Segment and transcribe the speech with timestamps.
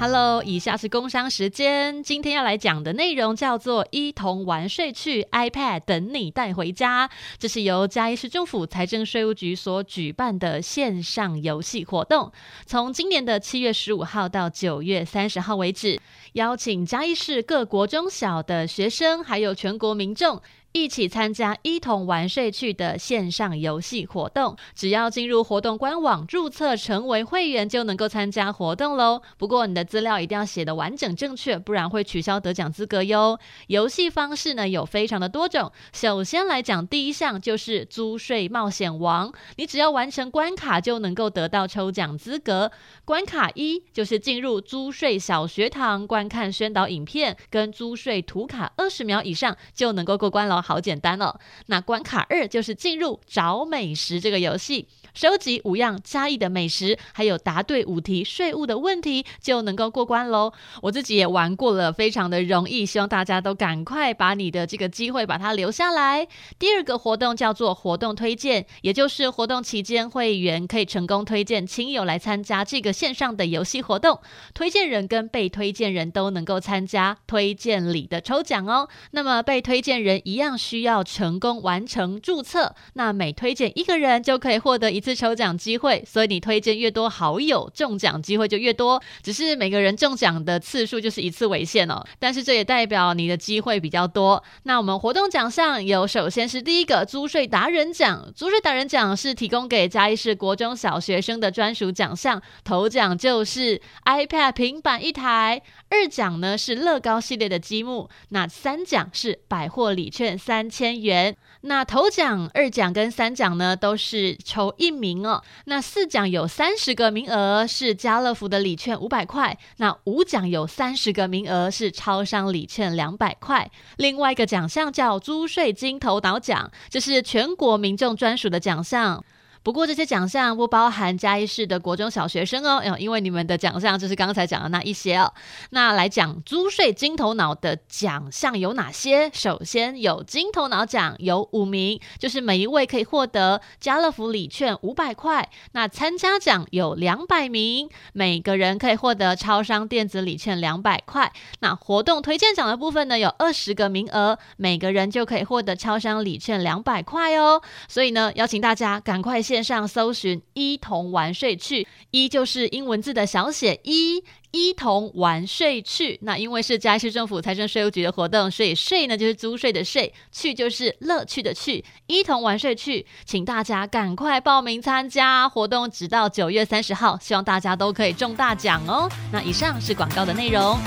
[0.00, 2.00] Hello，以下是工商时间。
[2.04, 7.10] 今天要来讲的内容叫做“一同玩睡趣 ”，iPad 等你带回家。
[7.36, 12.30] 这是由嘉义市政府财政税务局所举办的线上游戏活动，
[12.64, 16.00] 从今年的七月十五号到九月三十号为止，
[16.34, 20.40] 邀请嘉义市各国中小的学生，还有全国民众。
[20.72, 29.22] 一起参加一同玩睡趣的线上游戏活动，只要进入活动官网注册成为会员，就能够参加活动喽。
[29.38, 33.38] 不过你的资料一定要写的完整正确，不然会取消得奖资格哟。
[33.68, 42.70] 游戏方式呢有非常的多种，首先来讲第一项就是租税冒险王，你只要完成关卡就能够得到抽奖资格。
[43.06, 50.57] 关卡一就是进入租税小学堂观看宣导影片，跟租税图卡二十秒以上就能够过关了。
[50.60, 51.34] 好简单哦，
[51.66, 54.86] 那关卡二就是进入找美食这个游戏，
[55.18, 60.52] 收集五样嘉义的美食，还有答对五题税务的问题，就能够过关喽。
[60.80, 66.28] 我自己也玩过了，非常的容易，希望大家都赶快把你的这个机会把它留下来。
[66.56, 74.20] 第二个活动叫做活动推荐，也就是活动期间会员可以成功推荐亲友来参加这个线上的游戏活动，
[74.54, 78.88] 推荐人跟被推荐人都能够参加推荐礼的抽奖哦。
[79.10, 80.56] 那么被推荐人一样。
[80.56, 89.02] 需要成功完成注册，那每推荐一个人就可以获得一次抽奖机会，所以你推荐越多好友，中奖机会就越多。
[89.22, 94.42] 只是每个人中奖的次数就是一次为限哦，但是这也代表你的机会比较多。
[94.64, 110.28] 那我们活动奖项有，首先是第一个租税达人奖，租税达人奖是提供给嘉义市国中小学生的专属奖项，头奖就是 iPad 平板一台，二奖呢是乐高系列的积木，那三奖是百货礼券。
[110.38, 115.42] 三千元，那头奖、二奖跟三奖呢，都是抽一名哦。
[115.66, 119.56] 那四奖有三十个名额，是家乐福的礼券五百块。
[119.76, 123.70] 那五奖有三十个名额，是超商礼券两百块。
[123.96, 129.24] 另外一个奖项叫租税金头脑奖，这是全国民众专属的奖项。
[129.68, 135.30] 不过这些奖项不包含嘉义市的国中小学生哦，因为你们的奖项就是刚才讲的那一些哦。
[135.72, 139.30] 那来讲租税金头脑的奖项有哪些？
[139.34, 145.46] 首先有金头脑奖有五名，就是每一位可以获得家乐福礼券五百块。
[145.72, 151.30] 那参加奖有两百名，每个人可以获得超商电子礼券两百块。
[151.60, 157.60] 那活动推荐奖的部分呢，有二十个名额，每个人就可以获得超商礼券两百块哦。
[157.86, 159.57] 所以呢，邀请大家赶快先。
[159.58, 166.16] 线上搜寻“一同玩睡去”，“一就是英文字的小写一，乩童玩睡去。
[166.22, 171.84] 那因为是嘉义市政府财政税务局的活动，所以“税”呢就是租税的“税”，“去”就是乐趣的“趣”。
[172.06, 179.10] 一同玩睡去，请大家赶快报名参加活动，直到九月三十号，希望大家都可以中大奖哦。
[179.32, 180.78] 那以上是广告的内容。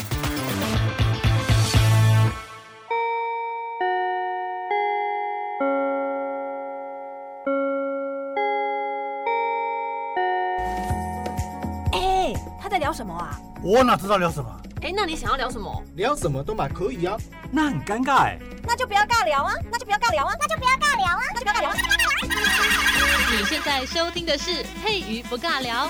[13.02, 13.36] 什么啊？
[13.64, 14.62] 我哪知道聊什么？
[14.84, 15.84] 哎，那你想要聊什么？
[15.96, 17.18] 聊什么都蛮可以啊。
[17.52, 18.38] 那很尴尬哎。
[18.62, 19.52] 那就不要尬聊啊！
[19.72, 20.32] 那就不要尬聊啊！
[20.40, 21.22] 那就不要尬聊啊！
[21.34, 21.76] 那就不要尬聊啊！
[23.32, 25.90] 你现在收听的是佩瑜不尬聊。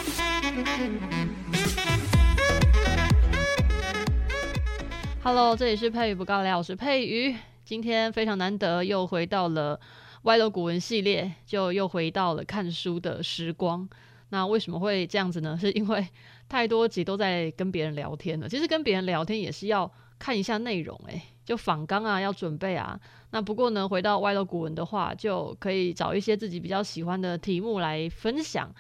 [5.22, 7.36] Hello，这里是佩瑜不尬聊，我是佩瑜。
[7.66, 9.78] 今天非常难得，又回到了
[10.22, 13.90] 歪楼古文系列，就又回到了看书的时光。
[14.32, 15.56] 那为什么会这样子呢？
[15.60, 16.08] 是因为
[16.50, 18.50] 太多集都在跟别人聊天了。
[18.50, 23.00] 其实跟别人聊天也是要看一下内容，诶，就仿纲啊，要准备啊。
[23.32, 28.74] 那不过呢，回到歪楼古文的话，就可以找一些自己比较喜欢的题目来分享。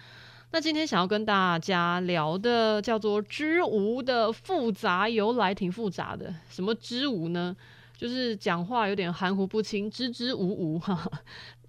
[0.53, 6.33] 那今天想要跟大家聊的叫做“知无”的复杂由来，挺复杂的。
[6.49, 7.55] 什么“知无”呢？
[7.95, 10.79] 就是讲话有点含糊不清，支支吾吾。
[10.79, 11.09] 哈哈，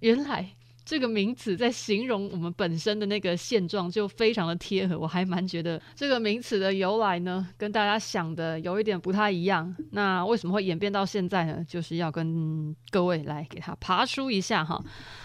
[0.01, 0.49] 原来。
[0.85, 9.73] 这个名词在形容我们本身的那个现状就非常的贴合，我还蛮觉得这个名词的由来呢，跟大家想的有一点不太一样。
[9.91, 11.65] 那为什么会演变到现在呢？
[11.65, 14.83] 就是要跟各位来给它爬梳一下哈。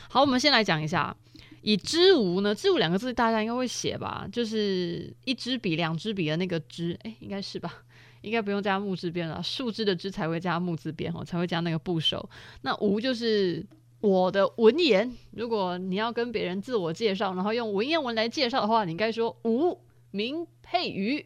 [0.09, 1.17] 好，我们先来讲一下，
[1.63, 4.29] 以“知无”呢，“知无”两个字大家应该会写吧？
[4.31, 7.83] 就是一支笔、两支笔的那个“支”，哎，应该是吧？
[8.21, 12.31] 应该不用加木字边了，树枝的“枝”才会加木字边哦，才会加那个部首。
[12.63, 13.67] 那“无”就是。
[14.01, 19.81] 我的文言，如果你要跟别人自我介绍，然后用文言文来介绍的话，你应该说“吾
[20.13, 21.25] 名佩瑜”，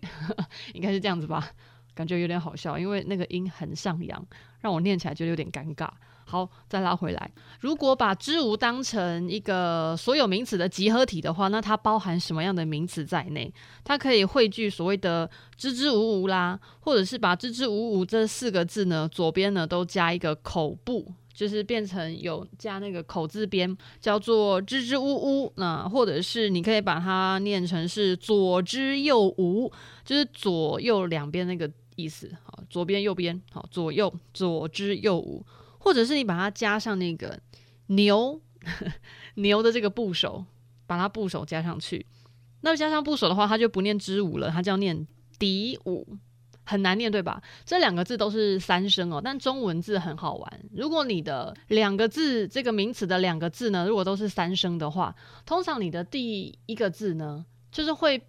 [0.73, 1.51] 应该是这样子吧？
[1.95, 4.27] 感觉有点好笑，因为那个音很上扬，
[4.61, 5.87] 让我念起来觉得有点尴尬。
[6.25, 7.31] 好，再拉回来。
[7.61, 13.53] 如果把之吾当成一个所有名词的集合体的话，那它包含什么样的名词在内？
[13.85, 15.29] 它可以汇聚所谓的
[15.59, 25.53] 支支吾吾啦，或者是把支支吾吾这四个字呢，左边呢都加一个口部，就是变成有加那个口字边，叫做支支吾吾。
[25.57, 29.73] 那或者是你可以把它念成是左支右吾，
[30.05, 32.31] 就是左右两边那个意思。
[32.45, 35.45] 好，左边右边，好，左右左支右吾。
[35.79, 37.41] 或者是你把它加上那个
[37.87, 38.93] 牛呵 呵
[39.35, 40.45] 牛的这个部首，
[40.87, 42.07] 把它部首加上去，
[42.61, 45.05] 那加上部首的话，它就不念支吾了，它叫念
[45.41, 46.07] 荻吾，
[46.65, 47.43] 很难念对吧？
[47.65, 50.61] 这两个字都是三声哦，但中文字很好玩。
[50.73, 55.15] 如果你的两个字这个名词的两个字呢，如果都是三声的话，
[55.45, 58.23] 通常你的第一个字呢，就是会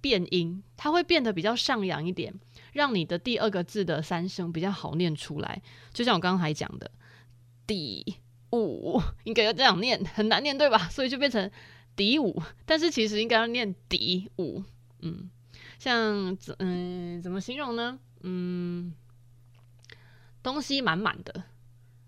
[0.00, 2.34] 变音，它会变得比较上扬一点。
[2.72, 6.90] 让你的第二个字的三声比较好念出来，就像我刚才讲的，
[7.68, 8.16] 第
[8.50, 10.88] 五应该要这样念，很难念对吧？
[10.88, 11.48] 所以就变成
[11.94, 14.64] 底五，但是其实应该要念底五。
[15.02, 15.30] 嗯，
[15.84, 17.98] 像嗯怎么形容呢？
[18.22, 18.94] 嗯，
[20.42, 21.44] 东西满满的，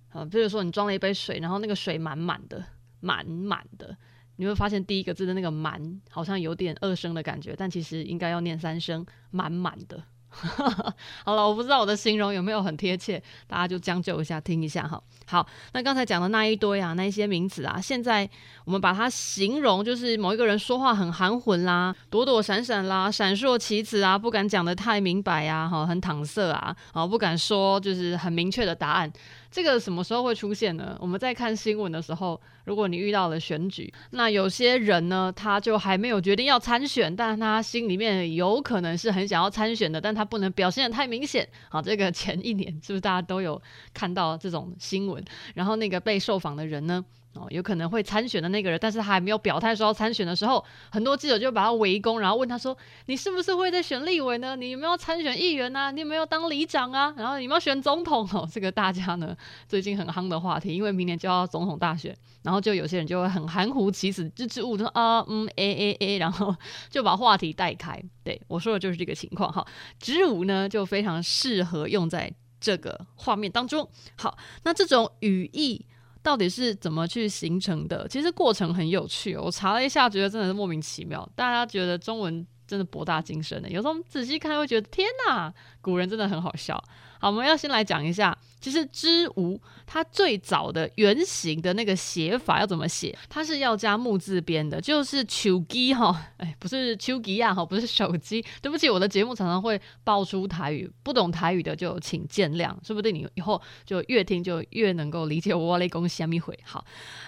[0.09, 2.65] 好，比如说你装了一杯水，然后那个水满满的，
[3.01, 3.95] 满满的，
[4.37, 10.03] 你会发现第一个字的那个满好像有点二声的感觉，但其实应该要念三声，满满的。
[11.25, 15.03] 好了，我不知道我的形容有没有很贴切，大家就将就一下听一下哈。
[15.27, 18.29] 好，那刚才讲的那一堆啊，那一些名词啊，现在
[18.65, 29.11] 我们把它形容就是某一个人说话很含混啦，躲躲闪闪啦，闪烁其词啊，不敢讲的太明白呀，哈，很搪塞啊，啊，不敢说就是很明确的答案。
[29.51, 30.97] 这个什么时候会出现呢？
[31.01, 41.49] 我们在看新闻的时候，如果你遇到了选举，那有些人呢，他就还没有决定要参选，但他心里面有可能是很想要参选的，但他不能表现得太明显。
[41.69, 43.61] 好，这个前一年是不是大家都有
[43.95, 45.25] 看到这种新闻？
[45.55, 47.05] 然后那个被受访的人呢？
[47.37, 54.57] 哦，有可能会参选的那个人，但是他还没有表态说要参选的时候，很多记者就把他围攻，然后问他说：“你是不是会在选立委呢？
[54.57, 55.91] 你有没有参选议员啊？
[55.91, 57.13] 你有没有当里长啊？
[57.17, 59.37] 然后你有没有选总统？”哦，这个大家呢
[59.69, 66.55] 最近很夯的话题，因为明年就要总统大选，然后就有些人就会很含糊其辞，支支吾吾说啊嗯诶诶诶，然后
[66.91, 68.03] 就把话题带开。
[68.25, 69.67] 对，我说的就是这个情况哈，
[69.99, 73.89] 支吾呢就非常适合用在这个画面当中。
[74.17, 75.85] 好，那这种语义。
[76.27, 78.05] 到底是怎么去形成的？
[78.09, 81.25] 其实过程很有趣，我查了一下，觉得真的是莫名其妙。
[81.37, 86.75] 大家觉得中文真的博大精深的，有时候仔细看会觉得天哪，古人真的很好笑。
[87.21, 93.17] 好，我们要先来讲一下，其实支吾它最早的原型的那个写法要怎么写？
[93.29, 98.45] 它是要加木字边的，就是手机哈，哎，不是手机啊哈，不是手机。
[98.61, 106.53] 对不起，我的节目常常会爆出台语，不懂台语的就请见谅，说不定你以后就越听就越能够理解我在讲什么话。
[106.65, 106.85] 好，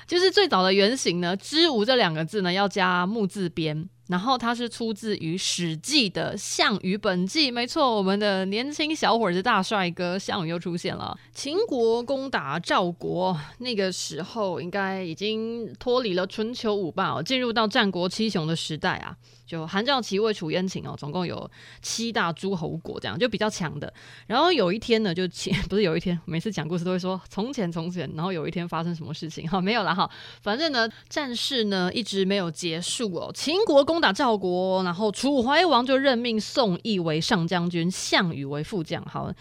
[0.06, 3.88] 就是最早的原型呢，支吾这两个字呢要加木字边。
[4.08, 11.16] 然后它是出自于《史记》的《项羽本纪》，没错，我们的年轻小伙子大帅哥项羽又出现了。
[11.32, 19.16] 秦国攻打赵国，那个时候应该已经脱离了春秋五霸哦，进入到战国七雄的时代啊。
[19.46, 21.50] 就韩赵齐魏楚燕秦哦，总共有
[21.80, 23.90] 七大诸侯国，这样就比较强的。
[24.26, 30.10] 然后有一天呢，就秦不是有一天，每次讲故事都会说从前从前，然后有一天发生什么事情哈，没有了哈。
[30.42, 33.30] 反正呢，战事呢一直没有结束哦。
[33.34, 39.04] 秦国攻攻打赵国，然后楚怀王就任命宋义为上将军，项羽为副将。
[39.04, 39.32] 好。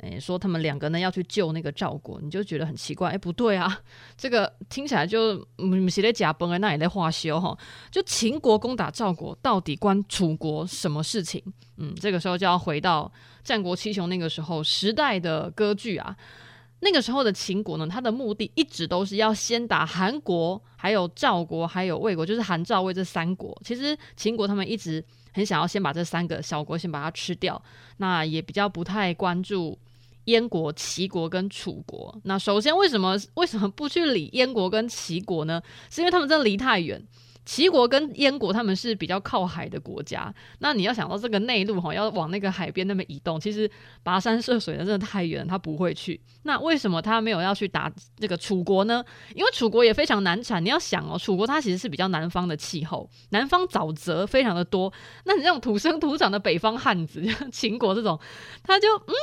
[0.00, 3.10] 诶，说他们两个呢要去救那个赵国，你就觉得很奇怪。
[3.10, 3.80] 诶，不对啊，
[4.16, 7.56] 这个听起来就嗯，是在假崩，那也在化修哈。
[7.90, 11.40] 就秦国攻打赵国，到底关楚国什么事情？
[11.76, 13.12] 嗯，这个时候就要回到
[13.44, 16.16] 战国七雄那个时候时代的割据啊。
[16.80, 23.56] 那个时候的秦国呢，他的目的一直都是要先打韩国，还有赵国，还有魏国，就是韩赵魏这三国。
[23.64, 27.62] 其实秦国他们一直很想要先把这三个小国先把它吃掉，
[27.98, 29.78] 那也比较不太关注。
[30.26, 35.60] 燕国、齐国跟楚国，那首先为什么为什么不去理燕国跟齐国呢？
[35.88, 37.02] 是因为他们真的离太远。
[37.44, 43.68] 齐国跟燕国他们是比较靠海的国家，那你要想到这个内陆哈，要往那个海边那边移动，其实
[44.04, 46.20] 跋山涉水的真的太远，他不会去。
[46.42, 49.04] 那为什么他没有要去打这个楚国呢？
[49.34, 50.64] 因为楚国也非常难产。
[50.64, 54.92] 你要想哦，楚国它其实是比较南方的气候，南方沼泽非常的多。
[55.24, 58.18] 那你这种土生土长的北方汉子，秦国这种，
[58.62, 59.14] 他就嗯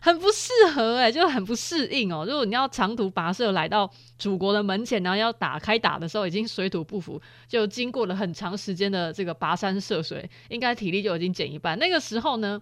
[0.00, 2.24] 很不适合哎，就很不适应哦。
[2.26, 11.78] 如果你要长途跋涉来到楚国的门前，然后要打开打的时候，已经水土不服，就经过了很长时间的这个跋山涉水，应该体力就已经减一半。
[11.78, 12.60] 那个时候呢，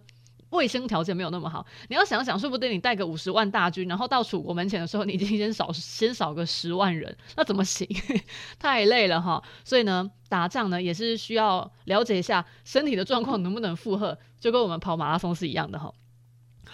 [0.50, 1.64] 卫生条件没有那么好。
[1.88, 7.88] 你要想想，说不定你带个五十万大军，然后到楚国门前的时候，你已经先少 先少个十万人，那怎么行？
[8.58, 9.42] 太累了哈。
[9.64, 15.92] 所以呢，打仗呢也是需要了解一下身体的状况能不能负荷，就跟我们跑马拉松是一样的哈。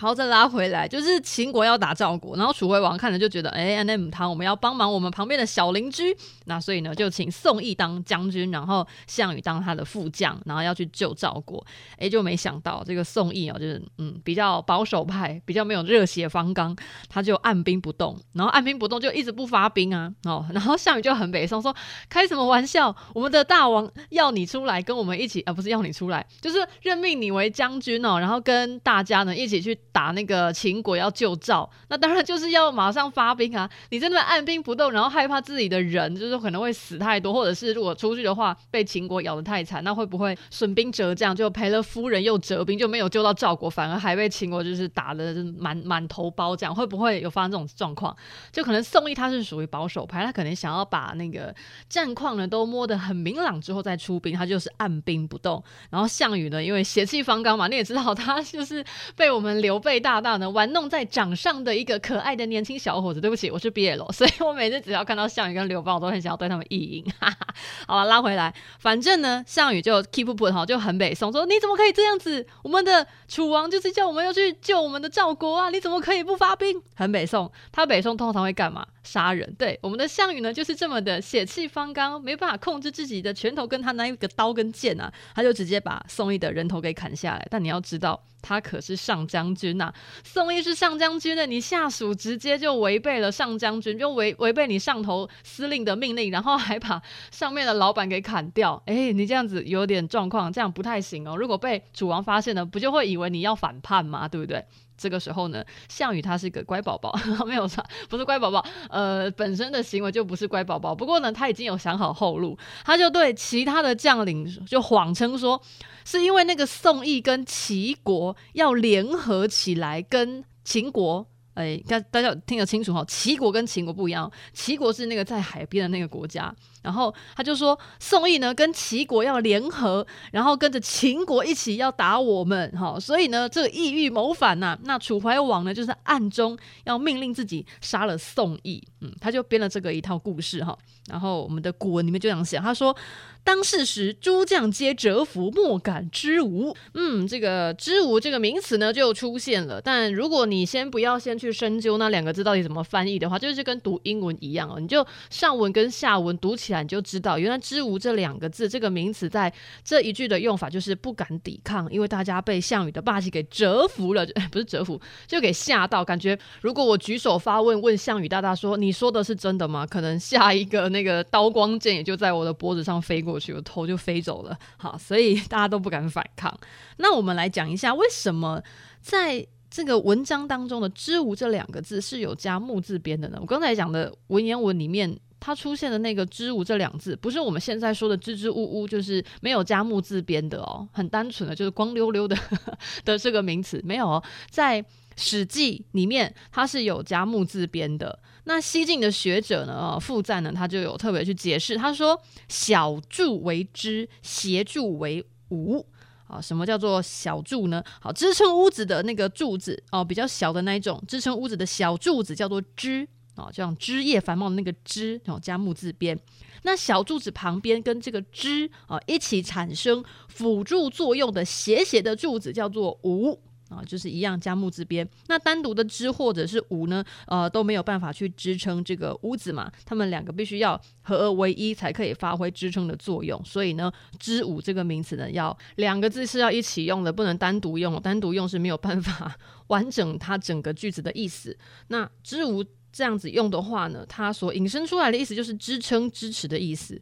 [0.00, 11.66] 好，再拉回来，就是秦国要打赵国，然后楚怀王看了就觉得，哎，那么他我们要帮忙我们旁边的小邻居，那所以呢，就请宋义当将军，然后项羽当他的副将，然后要去救赵国。
[11.96, 16.76] 哎，就没想到这个宋义哦，就是嗯比较保守派，比较没有热血方刚，
[17.08, 21.74] 他就按兵不动，然后按兵不动就一直不发兵啊，哦，然后项羽就很北宋说，
[22.08, 22.94] 开什么玩笑？
[23.12, 29.76] 我们的大王要你出来跟我们一起，啊、不是要你出来，就是任命你为将军哦，然后跟大家呢一起去。
[29.92, 33.68] 打那个秦国要救赵，那当然就是要马上发兵啊！
[33.90, 46.74] 你在那边按兵不动，然后害怕自己的人就是可能会死太多，或者是如果出去的话被秦国咬得太惨，那会不会损兵折将，就赔了夫人又折兵，就没有救到赵国，反而还被秦国就是打得满满头包这样？
[46.74, 48.16] 会不会有发生这种状况？
[48.52, 51.54] 就可能宋义他是属于保守派，他可能想要把那个
[51.88, 55.62] 战况呢都摸得很明朗之后再出兵，他就是按兵不动。
[55.90, 58.84] 然后项羽呢，因为血气方刚嘛，你也知道他就是
[59.16, 63.20] 被我们刘被大大呢玩弄在掌上的一个可爱的年轻小伙子。
[63.20, 67.04] 对不起，我是毕业了 所以我每次只要看到项羽跟刘邦，我都很想要对他们意淫。
[67.18, 67.46] 哈 哈
[67.86, 72.46] 好了，拉回来，反正呢，项羽就 keep up 哈，就很北宋说，你怎么可以这样子？
[72.62, 76.80] 我们的楚王就是叫我们要去救我们的赵国啊，你怎么可以不发兵？
[76.94, 78.86] 很北宋，他北宋通常会干嘛？
[79.08, 79.54] 杀人。
[79.58, 87.46] 对，我们的项羽呢，就是这么的血气方刚，没办法控制自己的拳头跟他那一个刀跟剑啊，他就直接把宋义的人头给砍下来。
[87.50, 88.22] 但你要知道。
[88.40, 98.80] 他可是上将军呐、宋义是上将军的，你下属直接就违背了上将军，就违违背你上头司令的命令，然后还把上面的老板给砍掉。
[98.86, 101.36] 哎，你这样子有点状况，这样不太行哦。
[101.36, 104.28] 如果被楚王发现了，不就会以为你要反叛吗？
[104.28, 104.64] 对不对？
[104.98, 110.94] 这个时候呢，项羽他是个乖宝宝， 没有错，不是乖宝宝，呃，本身的行为就不是乖宝宝。
[110.94, 115.62] 不过呢，他已经有想好后路，他就对其他的将领就谎称说。
[116.04, 126.50] 是因为那个宋义跟齐国要联合起来跟秦国，哎，大大家听得清楚哈，齐国跟秦国不一样，齐国是那个在海边的那个国家。
[126.82, 140.78] 然后他就说，宋义呢跟齐国要联合，然后跟着秦国一起要打我们，哈，所以呢这个意欲谋反呐、那楚怀王呢就是暗中要命令自己杀了宋义，嗯，他就编了这个一套故事哈。
[141.08, 142.94] 然后我们的古文里面就这样写，他说，
[143.42, 146.76] 当世时诸将皆折服，莫敢知无。
[146.92, 156.67] 嗯，这个知无这个名词呢就出现了，但如果你先不要先去深究那两个字到底怎么翻译的话，就是跟读英文一样哦，你就上文跟下文读起。
[156.68, 159.50] 起来你就知道，原来“知无”这两个字，这个名词在
[159.82, 174.54] 这一句的用法就是不敢抵抗，因为大家被项羽的霸气给折服了， 不是折服，就给吓到，感觉如果我举手发问，问项羽大大说：“你说的是真的吗？”可能下一个那个刀光剑也就在我的脖子上飞过去，我头就飞走了。
[174.76, 176.54] 好，所以大家都不敢反抗。
[176.98, 178.62] 那我们来讲一下，为什么
[179.00, 183.38] 在这个文章当中的“知无”这两个字是有加木字边的呢？
[183.40, 185.18] 我刚才讲的文言文里面。
[185.40, 192.36] 它出现的那个“知无”这两字，不是我们现在说的“支支吾吾”，就是没有加木字边的哦，很单纯的，就是光溜溜的
[193.04, 194.22] 的这个名词没有哦。
[194.50, 194.82] 在
[195.16, 198.18] 《史记》里面，它是有加木字边的。
[198.44, 202.18] 那西晋的学者呢，哦、傅赞呢，他就有特别去解释，他说
[202.48, 205.84] ：“小柱为支，斜柱为吾。”
[206.28, 207.82] 啊，什么叫做小柱呢？
[208.00, 213.08] 好，支撑屋子的那个柱子哦，比较小的那一种，支撑屋子的小柱子叫做支。
[213.38, 216.18] 哦，这样枝叶繁茂的那个枝，哦，加木字边。
[216.64, 225.08] 那小柱子旁边跟这个枝啊一起产生辅助作用的斜斜的柱子叫做无啊，就是一样加木字边。
[225.28, 229.70] 那单独的枝或者是屋呢，呃，都没有办法去支撑这个屋子嘛。
[229.84, 233.40] 他们两个必须要合而为一，才可以发挥支撑的作用。
[233.44, 238.00] 所以呢，知无这个名词呢，要两个字是要一起用的，不能单独用。
[238.00, 239.36] 单独用是没有办法
[239.68, 241.56] 完整它整个句子的意思。
[241.86, 242.64] 那知无。
[242.92, 247.00] 这样子用的话呢，它所引申出来的意思就是支撑、支持的意思。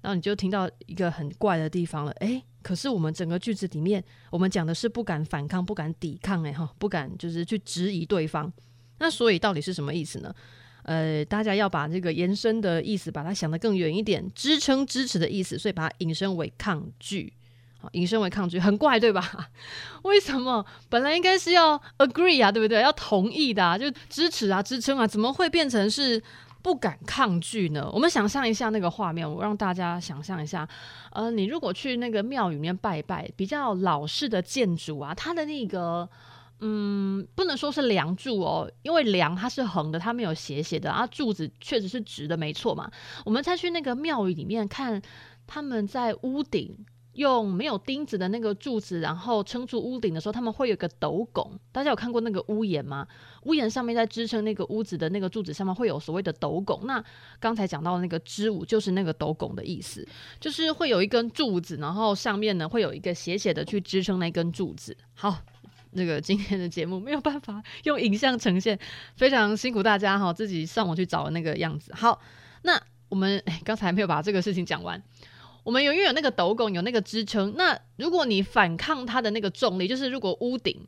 [0.00, 8.50] 然后你就听到一个很怪的地方了，诶，可是我们整个句子里面，我们讲的是不敢反抗、不敢抵抗，诶，哈，不敢就是去质疑对方。
[9.00, 10.32] 那所以到底是什么意思呢？
[10.84, 17.32] 呃，大家要把这个延伸的意思把它想得更远一点，支撑、支持的意思，所以把它引申为抗拒。
[17.92, 19.48] 引申为抗拒，很怪对吧？
[20.04, 22.80] 为什么本来应该是要 agree 啊，对不对？
[22.82, 26.22] 要同意的啊，就支持啊、支撑啊，怎么会变成是
[26.62, 27.88] 不敢抗拒呢？
[27.92, 30.68] 我们想象一下那个画面，我让大家想象一下。
[31.12, 36.08] 呃，你如果去那个庙宇里面拜拜，比较老式的建筑啊，它的那个。
[36.60, 41.06] 嗯，不能说是梁柱哦，因为梁它是横的，它没有斜斜的啊。
[41.06, 42.90] 柱子确实是直的，没错嘛。
[43.24, 45.00] 我们再去那个庙宇里面看，
[45.46, 46.76] 他们在屋顶
[47.14, 51.58] 用没有钉子的那个柱子，然后撑住屋顶的时候，他们会有个斗拱。
[51.72, 53.06] 大家有看过那个屋檐吗？
[53.44, 56.82] 屋檐上面在支撑那个屋子的那个柱子上面会有所谓的斗拱。
[56.84, 57.02] 那
[57.40, 60.06] 刚才讲到那个支舞就是那个斗拱的意思，
[60.38, 64.96] 就是会有一根柱子，然后上面呢会有一个斜斜的去支撑那根柱子。
[65.14, 65.38] 好。
[65.96, 68.78] 这个今天的节目没有办法 用影像呈现，
[69.16, 71.90] 非常辛苦大家哈，自己上网去找那个样子。
[71.94, 72.20] 好，
[72.62, 75.02] 那我们刚才没有把这个事情讲完。
[75.68, 77.52] 我们有因为有那个斗拱，有那个支撑。
[77.54, 80.86] 那如果你反抗它的那个重力，就是如果屋顶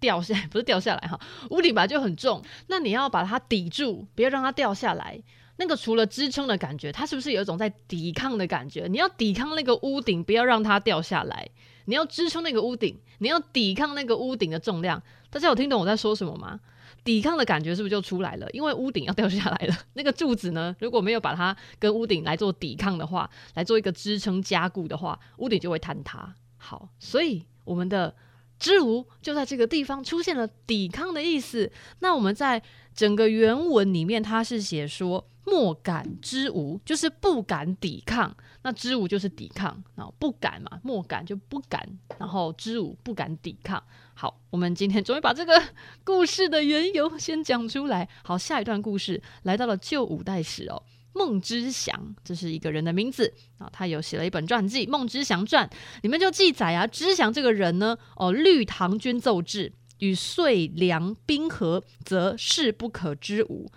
[0.00, 5.22] 掉下来，不是掉下来哈，屋顶本来就很重，那你要把它抵住，不要让它掉下来。
[5.56, 8.86] 那个除了支撑的感觉，它是不是有一种在抵抗的感觉？
[8.88, 11.46] 你要抵抗那个屋顶，不要让它掉下来。
[11.84, 15.02] 你要支撑那个屋顶，你要抵抗那个屋顶的重量。
[15.28, 16.58] 大家有听懂我在说什么吗？
[17.04, 18.48] 抵抗的感觉是不是就出来了？
[18.52, 26.34] 因为屋顶要掉下来了， 那个柱子呢，如果没有把它跟屋顶来做抵抗的话，来做一个支撑加固的话，屋顶就会坍塌。
[26.56, 28.16] 好，所以我们的
[28.58, 31.70] 支吾就在这个地方出现了抵抗的意思。
[32.00, 32.62] 那我们在
[32.94, 35.28] 整个原文里面，它是写说。
[35.46, 38.34] 莫敢支吾，就是不敢抵抗。
[38.64, 41.86] 那支吾就是抵抗，然后不敢嘛，莫敢就不敢，
[42.18, 43.80] 然后支吾不敢抵抗。
[44.14, 45.62] 好，我们今天终于把这个
[46.02, 48.08] 故事的缘由先讲出来。
[48.24, 55.68] 好，下一段故事来到了旧五代史哦，孟知祥，这是一个人的名字啊，他有写了一本传记《孟知祥传》，
[56.00, 63.70] 里面就记载啊，知祥这个人呢，哦，绿唐军奏至，与遂良兵合，则势不可支吾。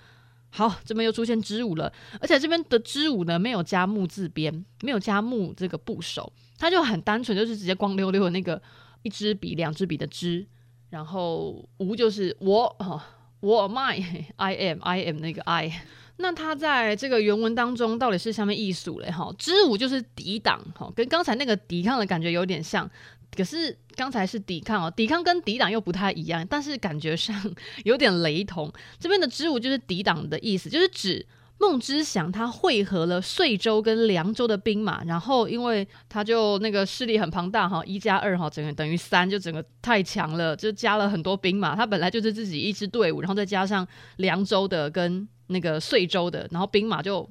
[0.50, 8.60] 好，这边又出现支吾了，而且这边的支吾呢，没有加木字边，没有加木这个部首，它就很单纯，就是直接光溜溜的那个
[9.04, 10.46] 一支笔、两支笔的支，
[10.90, 13.04] 然后吾就是我，哈
[13.42, 15.72] 我 my I am I am 那个 I，
[16.18, 19.12] 那它在这个原文当中到底是下面意思嘞？
[19.12, 22.90] 哈，支吾就是抵挡，哈，跟刚才那个抵抗的感觉有点像。
[23.36, 27.36] 可是刚才是抵抗哦，抵抗跟抵挡又不太一样，但是感觉上
[27.86, 28.72] 有点雷同。
[29.00, 31.26] 这边的支吾就是抵挡的意思，就是指
[31.60, 41.76] 孟知祥他会合了遂州跟凉州的兵马，然后因为他就那个势力很庞大哈，一加二哈，整个等于三，就整个太强了，就加了很多兵马。
[41.76, 47.28] 他本来就是自己一支队伍，然后再加上凉州的跟那个遂州的，然后兵马就。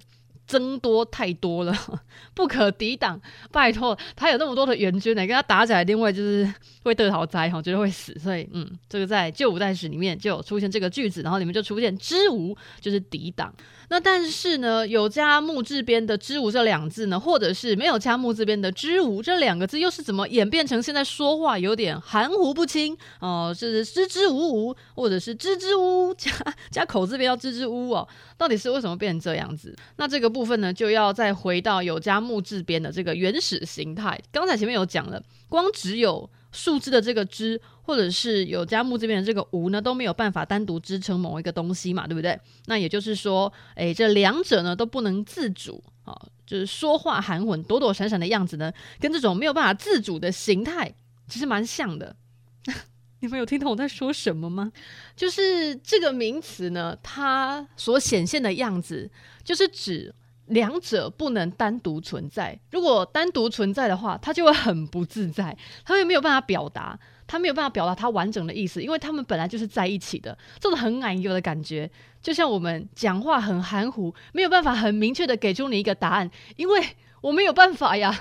[0.46, 1.74] 增多太多了，
[2.34, 3.20] 不可抵挡。
[3.50, 6.52] 拜托，他有那么多的援军呢，跟他打起来，另外就是
[6.84, 8.16] 会得逃灾哈，觉得会死。
[8.18, 13.52] 所以，嗯，这个在旧五代史里面就有出现这个句子，然后里面就出现支吾， 就是抵挡。
[13.88, 23.54] 那但是呢，有加木字边的支吾这两字呢，或者是没有加木字边的支吾这两个字，又是怎么演变成现在说话有点含糊不清哦？
[23.56, 26.32] 是支支吾吾，或者是支支吾吾加
[26.72, 28.08] 加口字边要支支吾哦？
[28.36, 29.72] 到底是为什么变成这样子？
[29.98, 34.20] 那这个部分呢，就要再回到有加木字边的这个原始形态。
[34.30, 36.28] 刚才前面有讲了，光只有。
[36.52, 42.40] 树枝的这个枝，或者是有加木这边的这个无呢，都没有办法单独支撑某一个东西嘛，对不对？
[42.64, 50.94] 那也就是说，诶，这两者呢都不能自主啊，就是说话含混、躲躲闪闪的样子呢，跟这种没有办法自主的形态
[51.28, 52.16] 其实蛮像的。
[53.20, 54.72] 你们有听懂我在说什么吗？
[55.14, 59.10] 就是这个名词呢，它所显现的样子，
[59.44, 60.14] 就是指。
[60.46, 62.58] 两者不能单独存在。
[62.70, 70.36] 如果单独存在的话，它就会很不自在，它会没有办法表达，它没有办法表达它完整的意思，因为他们本来就是在一起的。
[70.60, 71.90] 这种很矮油的感觉，
[72.22, 76.82] 就像我们讲话很含糊，没有办法很明确的给出你一个答案，因为
[77.20, 78.16] 我没有办法呀，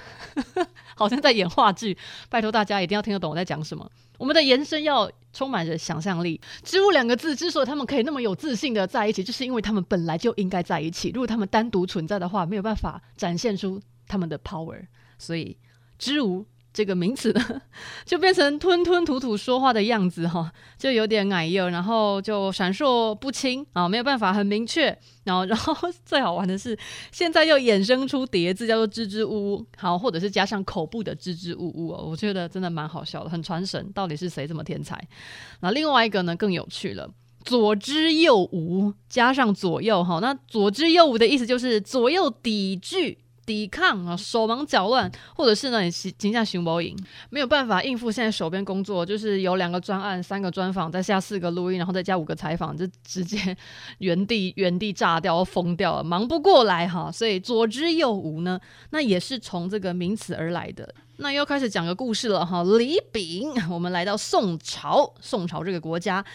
[0.96, 1.98] 好像在演话剧。
[2.30, 3.90] 拜托大家一定要听得懂我在讲什么。
[4.18, 6.40] 我们的延伸要充满着想象力。
[6.64, 11.10] 植物两个字之所以他们可以那么有自信的在一起，就是因为他们本来就应该在一起。
[11.10, 14.82] 如果他们单独存在的话，没有办法展现出他们的 power。
[15.20, 15.58] 所以
[16.00, 16.46] 植物。
[16.76, 17.62] 这个名词呢，
[18.06, 24.88] 就变成吞吞吐吐说话的样子哈，就有点矮幼，然后就闪烁不清啊，没有办法很明确。
[25.24, 26.78] 然后，然后最好玩的是，
[27.14, 33.90] 现在又衍生出叠字，叫做支支吾吾，好，或者是加上口部的支支吾吾哦，我觉得真的蛮好笑的，很传神。
[33.94, 35.02] 到底是谁这么天才？
[35.62, 37.10] 那另外一个呢，更有趣了，
[37.46, 43.20] 左支右吾，加上左右哈，那左支右吾的意思就是左右抵拒。
[43.46, 46.98] 抵抗啊，手忙脚乱，或者是呢，你惊吓熊猫营，
[47.30, 53.56] 没有办法应付现在手边工作，就是有两个专案、三个专访，再下四个录音，然后再加五个采访，就直接
[54.00, 57.12] 原地 原地炸掉，疯掉了，忙不过来哈。
[57.12, 60.94] 所以左支右吾呢，那也是从这个名词而来的。
[61.18, 62.64] 那又开始讲个故事了哈。
[62.78, 66.26] 李炳，我们来到宋朝，宋朝这个国家。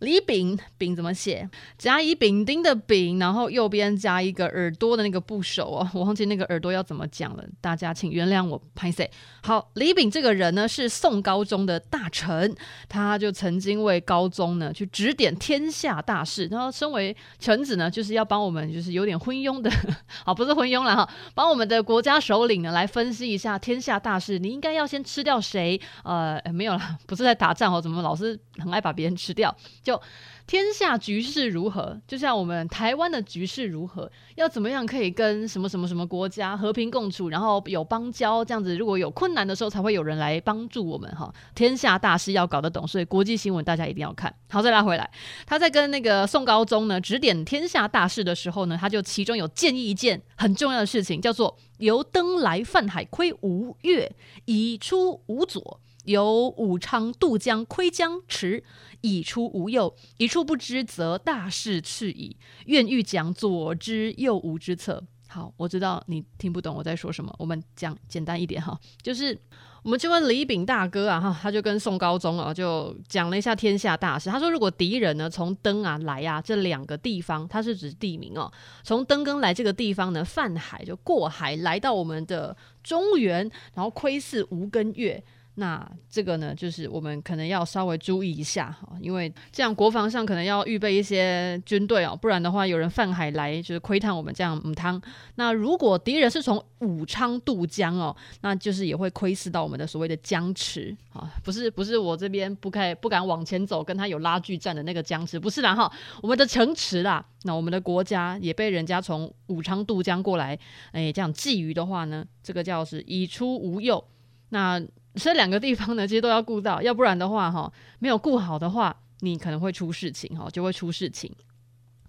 [0.00, 1.48] 李炳，炳怎么写？
[1.78, 9.10] 甲乙丙丁的丙，然后右边加一个耳朵的那个部首哦，我忘记那个耳朵要怎么讲了，大家请原谅我，拍谢。
[9.42, 12.54] 好，李炳这个人呢是宋高宗的大臣，
[12.88, 19.70] 他就曾经为高宗呢去指点天下大事，然后身为臣子呢，就是要帮我们就是有点昏庸的，
[20.24, 25.78] 好，不是昏庸了哈，帮我们的国家首领呢来分析一下天下大事，你应该要先吃掉谁？
[26.04, 29.54] 呃，没有了，不是在打仗哦，怎么老是很爱把别人吃掉？
[29.90, 30.00] 就
[30.46, 32.00] 天下局势如何？
[32.06, 34.10] 就像我们台湾的局势如何？
[34.36, 37.28] 要怎么样可以跟什么什么什么国家和平共处？
[37.28, 41.32] 然后有邦交这样子，如果有困难的时候，才会有人来帮助我们哈。
[41.54, 44.32] 天下大事要搞得懂，所以国际新闻大家一定要看。
[44.48, 45.10] 好，再拉回来，
[45.46, 54.10] 他在跟那个宋高宗呢指点天下大事的时候呢，他就其中有建议一件很重要的事情，叫做由登来泛海亏吴越，
[54.46, 55.80] 以出吴左。
[56.04, 58.62] 由武昌渡江窥江池，
[59.02, 62.36] 以出无右，一处不知，则大势去矣。
[62.66, 65.02] 愿欲讲左之右吾之策。
[65.28, 69.38] 好，我知道你听不懂我在说什么，我们讲简单一点哈，就是
[69.84, 74.28] 我们这位李炳大哥啊哈，他就跟宋高宗啊就讲了一下天下大事。
[74.28, 78.50] 他说，如果敌人呢从登啊来啊这两个地方，他是指地名哦，
[78.82, 85.22] 从登跟来这个地方呢泛海就过海来到我们的中原，然后窥视吴跟越。
[85.56, 95.00] 那这个呢，就是我们可能要稍微注意一下哈，因为这样国防上可能要预备一些军队哦，不然的话有人泛海来就是窥探我们这样母汤。
[95.34, 107.22] 那如果敌人是从武昌渡江哦，那就是也会窥视到我们的所谓的江池啊，不是不是我这边不开不敢往前走，跟他有拉锯战的那个江池，不是啦哈，我们的城池啦。
[107.42, 110.58] 那我们的国家也被人家从武昌渡江过来，
[110.92, 114.02] 哎，这样觊觎的话呢，这个叫是以出无右。
[114.50, 114.82] 那
[115.20, 121.30] 这两个地方呢， 其实都要顾到，要不然的话，哈，没有顾好的话，你可能会出事情，哈，就会出事情。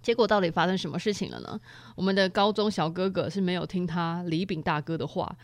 [0.02, 1.60] 结果到底发生什么事情了呢？
[1.96, 5.38] 我们的高中小哥哥是没有听他李炳大哥的话，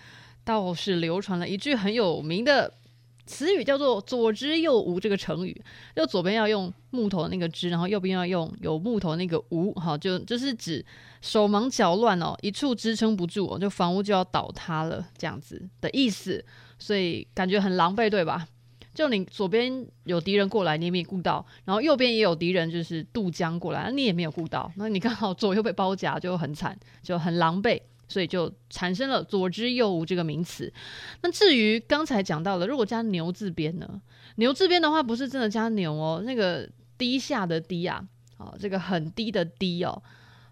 [0.44, 2.74] 倒是流传了一句很有名的
[3.28, 5.62] 词语，叫做“左支右吾”这个成语。
[5.96, 10.84] 就左边要用木头的那个支，然后右边要用有木头那个吾，哈，就就是指
[11.22, 16.44] 手忙脚乱哦，一处支撑不住，就房屋就要倒塌了，这样子的意思。
[16.80, 18.48] 所以感觉很狼狈，对吧？
[18.94, 24.72] 就你左边有敌人过来，你也没顾到；然后右边也有敌人，就是渡江过来，你也没有顾到。
[24.76, 30.74] 那你刚好左右被包夹，就很惨，就很狼狈，所以就产生了“左支右吾”这个名词。
[31.22, 34.02] 那至于刚才讲到的，如果加牛字边呢？
[34.38, 38.04] 牛字边的话，不是真的加牛哦，那个低下的低啊，
[38.38, 40.02] 哦，这个很低的低哦。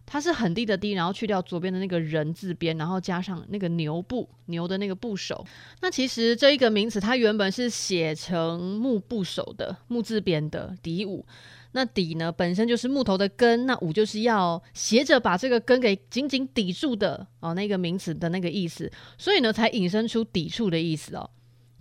[0.06, 5.46] 它是很低的低，然后去掉左边的那个人字边，然后加上那个牛部牛的那个部首。
[5.82, 11.26] 那其实这一个名词，它原本是写成木部首的木字边的底五。
[11.72, 18.90] 那底呢，本身就是木头的根，那五就是要斜着把这个根给紧紧抵住的哦，那个名词的那个意思。
[19.18, 21.30] 所以呢，才引申出抵触的意思哦。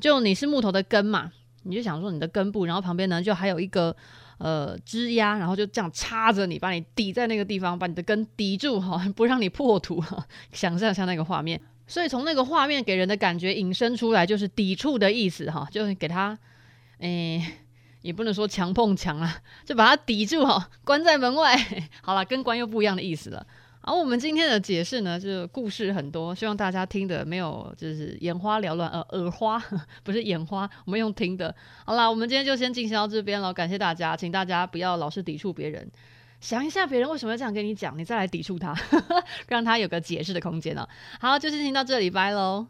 [0.01, 1.31] 就你是木头的根嘛，
[1.65, 3.95] 你就想说你的根部，然后旁边呢就还有一个。
[4.39, 10.27] 呃，枝丫，然后就这样插着你，把你抵在那个地方，把你的根抵住哈， 不让你破土哈。
[10.53, 16.37] 想象一下那个画面，所以从那个画面给人的感觉引申出来就是抵触的意思哈，就是给他，
[16.99, 17.47] 诶，
[18.03, 21.57] 也不能说强碰强啊，就把它抵住哈，关在门外。
[22.03, 23.47] 好了，跟关又不一样的意思了。
[23.87, 29.63] 好，我们今天的解释呢，就是故事很多，希望大家听的没有就是眼花缭乱，呃，耳花
[30.03, 31.55] 不是眼花，我们用听的。
[31.85, 35.87] 好啦，我们今天就先进行到这边了，感谢大家，请大家不要老是抵触别人，
[36.41, 38.75] 想一下别人为什么要这样跟你讲，你再来抵触他，
[39.49, 40.89] 让他有个解释的空间呢。
[41.21, 42.67] 好，就进行到这里，拜喽。